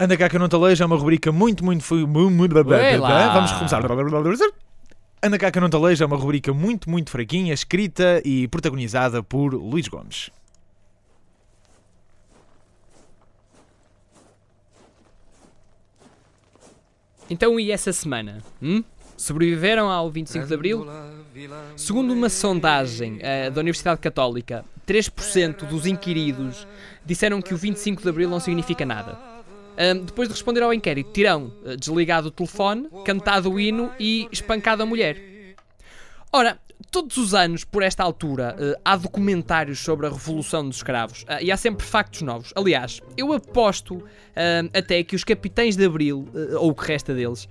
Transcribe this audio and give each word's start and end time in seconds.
Anda 0.00 0.16
cá 0.16 0.28
que 0.30 0.36
eu 0.36 0.40
não 0.40 0.48
te 0.48 0.54
alejo 0.56 0.82
é 0.82 0.86
uma 0.86 0.96
rubrica 0.96 1.30
muito, 1.30 1.64
muito. 1.64 1.84
fu- 1.84 2.06
mu- 2.06 2.30
mu- 2.30 2.48
Ué 2.78 2.96
lá. 2.96 3.08
Vamos 3.34 3.52
começar. 3.52 3.82
Anda 5.22 5.38
cá 5.38 5.50
que 5.50 5.58
eu 5.58 5.62
não 5.62 5.68
te 5.68 5.76
alejo 5.76 6.02
é 6.02 6.06
uma 6.06 6.16
rubrica 6.16 6.54
muito, 6.54 6.88
muito 6.88 7.10
fraquinha, 7.10 7.52
escrita 7.52 8.22
e 8.24 8.48
protagonizada 8.48 9.22
por 9.22 9.52
Luís 9.52 9.86
Gomes. 9.88 10.30
Então, 17.28 17.58
e 17.60 17.70
essa 17.70 17.92
semana? 17.92 18.42
hum? 18.60 18.82
Sobreviveram 19.16 19.90
ao 19.90 20.10
25 20.10 20.46
de 20.46 20.54
Abril? 20.54 20.86
Segundo 21.76 22.12
uma 22.12 22.28
sondagem 22.30 23.18
eh, 23.20 23.50
da 23.50 23.60
Universidade 23.60 24.00
Católica, 24.00 24.64
3% 24.86 25.66
dos 25.66 25.86
inquiridos 25.86 26.66
disseram 27.04 27.42
que 27.42 27.52
o 27.52 27.56
25 27.56 28.02
de 28.02 28.08
Abril 28.08 28.30
não 28.30 28.40
significa 28.40 28.84
nada. 28.86 29.29
Ahm, 29.80 30.04
depois 30.04 30.28
de 30.28 30.34
responder 30.34 30.62
ao 30.62 30.74
inquérito, 30.74 31.10
terão 31.10 31.50
eh, 31.64 31.74
desligado 31.74 32.28
o 32.28 32.30
telefone, 32.30 32.86
cantado 33.02 33.50
o 33.50 33.58
hino 33.58 33.90
e 33.98 34.28
espancado 34.30 34.82
a 34.82 34.86
mulher. 34.86 35.16
Ora, 36.30 36.58
todos 36.90 37.16
os 37.16 37.34
anos, 37.34 37.64
por 37.64 37.82
esta 37.82 38.02
altura, 38.02 38.56
eh, 38.58 38.78
há 38.84 38.96
documentários 38.96 39.78
sobre 39.80 40.06
a 40.06 40.10
Revolução 40.10 40.66
dos 40.66 40.76
Escravos 40.76 41.24
ah, 41.28 41.42
e 41.42 41.50
há 41.52 41.56
sempre 41.56 41.84
factos 41.86 42.22
novos. 42.22 42.52
Aliás, 42.56 43.00
eu 43.16 43.32
aposto 43.32 44.02
ah, 44.36 44.68
até 44.78 45.02
que 45.02 45.14
os 45.14 45.24
capitães 45.24 45.76
de 45.76 45.84
Abril, 45.84 46.26
eh, 46.34 46.56
ou 46.56 46.70
o 46.70 46.74
que 46.74 46.86
resta 46.86 47.14
deles, 47.14 47.48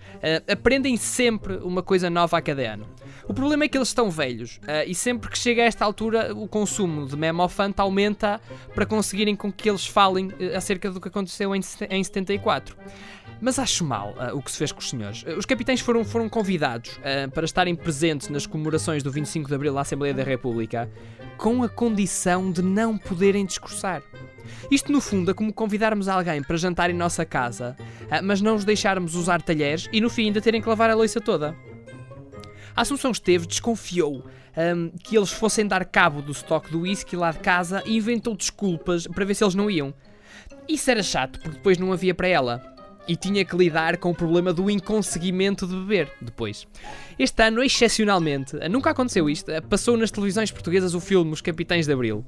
aprendem 0.51 0.97
sempre 0.97 1.57
uma 1.57 1.83
coisa 1.83 2.09
nova 2.09 2.37
a 2.37 2.41
cada 2.41 2.61
ano. 2.73 2.87
O 3.27 3.33
problema 3.33 3.63
é 3.63 3.67
que 3.67 3.77
eles 3.77 3.89
estão 3.89 4.09
velhos 4.09 4.59
e 4.87 4.95
sempre 4.95 5.29
que 5.29 5.37
chega 5.37 5.61
a 5.61 5.65
esta 5.65 5.85
altura 5.85 6.33
o 6.33 6.47
consumo 6.47 7.05
de 7.05 7.15
memofante 7.15 7.79
aumenta 7.79 8.41
para 8.73 8.85
conseguirem 8.85 9.35
com 9.35 9.51
que 9.51 9.69
eles 9.69 9.85
falem 9.85 10.31
eh, 10.39 10.55
acerca 10.55 10.89
do 10.89 10.99
que 10.99 11.07
aconteceu 11.07 11.55
em, 11.55 11.61
se- 11.61 11.85
em 11.85 12.03
74. 12.03 12.75
Mas 13.41 13.57
acho 13.57 13.85
mal 13.85 14.15
o 14.33 14.41
que 14.41 14.51
se 14.51 14.57
fez 14.57 14.71
com 14.73 14.79
os 14.79 14.89
senhores. 14.89 15.23
Os 15.37 15.45
capitães 15.45 15.79
foram, 15.79 16.03
foram 16.03 16.27
convidados 16.27 16.99
para 17.33 17.45
estarem 17.45 17.73
presentes 17.73 18.27
nas 18.27 18.45
comemorações 18.45 19.01
do 19.01 19.09
25 19.19 19.49
de 19.49 19.55
Abril 19.55 19.77
à 19.77 19.81
Assembleia 19.81 20.13
da 20.13 20.23
República 20.23 20.89
com 21.37 21.63
a 21.63 21.69
condição 21.69 22.51
de 22.51 22.61
não 22.61 22.97
poderem 22.97 23.45
discursar. 23.45 24.01
Isto, 24.69 24.91
no 24.91 24.99
fundo, 24.99 25.31
é 25.31 25.33
como 25.33 25.53
convidarmos 25.53 26.07
alguém 26.07 26.41
para 26.41 26.57
jantar 26.57 26.89
em 26.89 26.93
nossa 26.93 27.25
casa, 27.25 27.77
ah, 28.09 28.21
mas 28.21 28.41
não 28.41 28.55
os 28.55 28.65
deixarmos 28.65 29.15
usar 29.15 29.41
talheres 29.41 29.87
e, 29.91 30.01
no 30.01 30.09
fim, 30.09 30.25
ainda 30.25 30.41
terem 30.41 30.61
que 30.61 30.67
lavar 30.67 30.89
a 30.89 30.95
louça 30.95 31.21
toda. 31.21 31.55
A 32.75 32.81
Assunção 32.81 33.11
Esteves 33.11 33.47
desconfiou 33.47 34.23
ahm, 34.55 34.89
que 35.03 35.17
eles 35.17 35.31
fossem 35.31 35.67
dar 35.67 35.85
cabo 35.85 36.21
do 36.21 36.31
estoque 36.31 36.71
do 36.71 36.81
whisky 36.81 37.15
lá 37.15 37.31
de 37.31 37.39
casa 37.39 37.83
e 37.85 37.97
inventou 37.97 38.35
desculpas 38.35 39.07
para 39.07 39.25
ver 39.25 39.35
se 39.35 39.43
eles 39.43 39.55
não 39.55 39.69
iam. 39.69 39.93
Isso 40.67 40.89
era 40.89 41.03
chato, 41.03 41.39
porque 41.39 41.57
depois 41.57 41.77
não 41.77 41.91
havia 41.91 42.13
para 42.13 42.27
ela. 42.27 42.78
E 43.07 43.15
tinha 43.15 43.43
que 43.43 43.55
lidar 43.55 43.97
com 43.97 44.11
o 44.11 44.15
problema 44.15 44.53
do 44.53 44.69
inconseguimento 44.69 45.65
de 45.65 45.75
beber 45.75 46.11
depois. 46.21 46.67
Este 47.17 47.43
ano, 47.43 47.63
excepcionalmente, 47.63 48.55
nunca 48.69 48.91
aconteceu 48.91 49.29
isto, 49.29 49.51
passou 49.67 49.97
nas 49.97 50.11
televisões 50.11 50.51
portuguesas 50.51 50.93
o 50.93 50.99
filme 50.99 51.31
Os 51.31 51.41
Capitães 51.41 51.87
de 51.87 51.93
Abril 51.93 52.23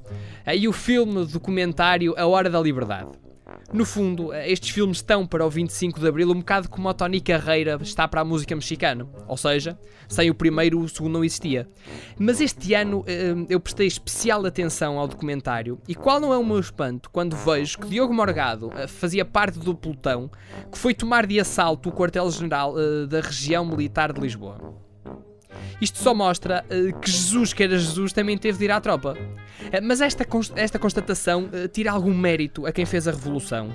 e 0.55 0.67
o 0.67 0.73
filme 0.73 1.25
documentário 1.25 2.15
A 2.17 2.25
Hora 2.25 2.49
da 2.49 2.59
Liberdade. 2.59 3.11
No 3.73 3.85
fundo, 3.85 4.33
eh, 4.33 4.51
estes 4.51 4.69
filmes 4.69 4.97
estão 4.97 5.25
para 5.25 5.45
o 5.45 5.49
25 5.49 5.99
de 5.99 6.07
Abril 6.07 6.31
um 6.31 6.39
bocado 6.39 6.69
como 6.69 6.89
o 6.89 6.93
Tony 6.93 7.21
Carreira 7.21 7.77
está 7.81 8.07
para 8.07 8.21
a 8.21 8.25
música 8.25 8.55
mexicana. 8.55 9.07
Ou 9.27 9.37
seja, 9.37 9.77
sem 10.07 10.29
o 10.29 10.35
primeiro, 10.35 10.79
o 10.79 10.89
segundo 10.89 11.13
não 11.13 11.23
existia. 11.23 11.67
Mas 12.17 12.41
este 12.41 12.73
ano 12.73 13.03
eh, 13.07 13.33
eu 13.49 13.59
prestei 13.59 13.87
especial 13.87 14.45
atenção 14.45 14.99
ao 14.99 15.07
documentário 15.07 15.79
e 15.87 15.95
qual 15.95 16.19
não 16.19 16.33
é 16.33 16.37
o 16.37 16.45
meu 16.45 16.59
espanto 16.59 17.09
quando 17.09 17.35
vejo 17.35 17.79
que 17.79 17.87
Diogo 17.87 18.13
Morgado 18.13 18.71
eh, 18.75 18.87
fazia 18.87 19.23
parte 19.23 19.59
do 19.59 19.73
pelotão 19.73 20.29
que 20.71 20.77
foi 20.77 20.93
tomar 20.93 21.25
de 21.25 21.39
assalto 21.39 21.89
o 21.89 21.91
quartel-general 21.91 22.75
da 23.07 23.21
região 23.21 23.65
militar 23.65 24.11
de 24.11 24.19
Lisboa. 24.19 24.90
Isto 25.79 25.99
só 25.99 26.13
mostra 26.13 26.63
eh, 26.69 26.91
que 27.01 27.09
Jesus, 27.09 27.53
que 27.53 27.63
era 27.63 27.77
Jesus, 27.77 28.13
também 28.13 28.37
teve 28.37 28.57
de 28.57 28.65
ir 28.65 28.71
à 28.71 28.79
tropa. 28.79 29.17
Eh, 29.71 29.81
mas 29.81 30.01
esta, 30.01 30.23
cons- 30.25 30.51
esta 30.55 30.77
constatação 30.79 31.49
eh, 31.51 31.67
tira 31.67 31.91
algum 31.91 32.13
mérito 32.13 32.65
a 32.65 32.71
quem 32.71 32.85
fez 32.85 33.07
a 33.07 33.11
revolução. 33.11 33.71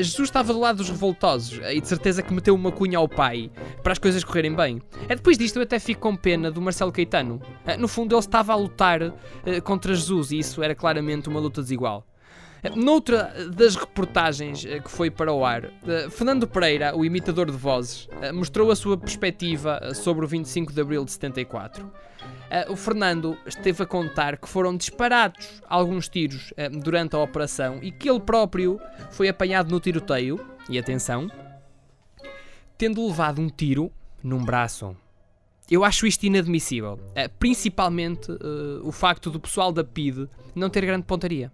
Jesus 0.00 0.28
estava 0.28 0.52
do 0.52 0.60
lado 0.60 0.76
dos 0.76 0.90
revoltosos 0.90 1.58
e 1.72 1.80
de 1.80 1.88
certeza 1.88 2.22
que 2.22 2.32
meteu 2.34 2.54
uma 2.54 2.70
cunha 2.70 2.98
ao 2.98 3.08
pai 3.08 3.50
para 3.82 3.92
as 3.92 3.98
coisas 3.98 4.22
correrem 4.22 4.54
bem. 4.54 4.80
Eh, 5.08 5.16
depois 5.16 5.36
disto 5.38 5.56
eu 5.56 5.62
até 5.62 5.78
fico 5.78 6.00
com 6.00 6.14
pena 6.16 6.50
do 6.50 6.60
Marcelo 6.60 6.92
Caetano. 6.92 7.40
No 7.78 7.88
fundo 7.88 8.14
ele 8.14 8.20
estava 8.20 8.52
a 8.52 8.56
lutar 8.56 9.00
contra 9.64 9.94
Jesus 9.94 10.30
e 10.32 10.38
isso 10.38 10.62
era 10.62 10.74
claramente 10.74 11.28
uma 11.28 11.40
luta 11.40 11.62
desigual. 11.62 12.06
Noutra 12.76 13.32
das 13.54 13.74
reportagens 13.74 14.64
eh, 14.66 14.80
que 14.80 14.90
foi 14.90 15.10
para 15.10 15.32
o 15.32 15.44
ar, 15.44 15.64
eh, 15.64 16.08
Fernando 16.10 16.46
Pereira, 16.46 16.94
o 16.94 17.04
imitador 17.04 17.50
de 17.50 17.56
vozes, 17.56 18.06
eh, 18.20 18.32
mostrou 18.32 18.70
a 18.70 18.76
sua 18.76 18.98
perspectiva 18.98 19.94
sobre 19.94 20.24
o 20.24 20.28
25 20.28 20.72
de 20.72 20.80
abril 20.80 21.04
de 21.04 21.12
74. 21.12 21.90
Eh, 22.50 22.66
O 22.68 22.76
Fernando 22.76 23.36
esteve 23.46 23.82
a 23.82 23.86
contar 23.86 24.36
que 24.36 24.48
foram 24.48 24.76
disparados 24.76 25.62
alguns 25.68 26.08
tiros 26.08 26.52
durante 26.82 27.16
a 27.16 27.18
operação 27.18 27.78
e 27.80 27.90
que 27.90 28.10
ele 28.10 28.20
próprio 28.20 28.78
foi 29.10 29.28
apanhado 29.28 29.70
no 29.70 29.80
tiroteio, 29.80 30.38
e 30.68 30.78
atenção, 30.78 31.28
tendo 32.76 33.04
levado 33.06 33.40
um 33.40 33.48
tiro 33.48 33.90
num 34.22 34.44
braço. 34.44 34.94
Eu 35.70 35.82
acho 35.84 36.06
isto 36.06 36.24
inadmissível, 36.24 36.98
principalmente 37.38 38.30
o 38.82 38.92
facto 38.92 39.30
do 39.30 39.40
pessoal 39.40 39.72
da 39.72 39.82
PIDE 39.82 40.28
não 40.54 40.68
ter 40.68 40.84
grande 40.84 41.04
pontaria. 41.06 41.50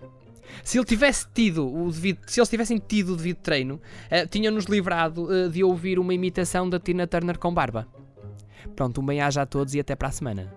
Se 0.63 0.79
ele 0.79 0.85
tivesse 0.85 1.27
tido 1.33 1.67
o 1.67 1.91
devido, 1.91 2.21
se 2.27 2.41
eles 2.41 2.49
tivessem 2.49 2.79
tido 2.79 3.13
o 3.13 3.17
devido 3.17 3.39
treino, 3.39 3.81
eh, 4.11 4.27
tinham-nos 4.27 4.67
livrado 4.67 5.33
eh, 5.33 5.49
de 5.49 5.63
ouvir 5.63 5.99
uma 5.99 6.15
imitação 6.15 6.69
da 6.69 6.79
Tina 6.79 7.07
Turner 7.07 7.39
com 7.39 7.53
barba. 7.53 7.87
Pronto, 8.75 9.01
um 9.01 9.07
bem-aja 9.07 9.43
a 9.43 9.47
todos 9.47 9.75
e 9.75 9.81
até 9.81 9.95
para 9.95 10.09
a 10.09 10.13
semana. 10.13 10.53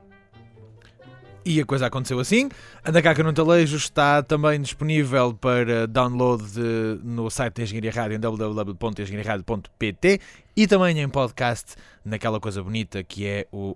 E 1.46 1.60
a 1.60 1.66
coisa 1.66 1.88
aconteceu 1.88 2.20
assim. 2.20 2.50
Anda 2.86 3.02
cá 3.02 3.16
que 3.16 3.24
não 3.24 3.34
te 3.34 3.42
alejo 3.42 3.78
está 3.78 4.22
também 4.22 4.62
disponível 4.62 5.34
para 5.34 5.88
download 5.88 6.44
no 7.04 7.30
site 7.30 7.56
da 7.56 7.64
Engenharia 7.64 7.92
Rádio 7.92 8.18
em 8.18 8.20
www.engenhariaradio.pt 8.20 10.20
e 10.56 10.68
também 10.68 11.00
em 11.00 11.10
podcast 11.10 11.76
naquela 12.04 12.40
coisa 12.40 12.62
bonita 12.62 13.04
que 13.04 13.26
é 13.26 13.48
o 13.52 13.76